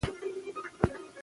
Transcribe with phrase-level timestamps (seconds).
[0.05, 1.17] دي